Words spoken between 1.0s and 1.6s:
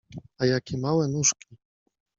nóżki!